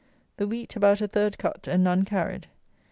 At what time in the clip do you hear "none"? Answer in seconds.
1.83-2.05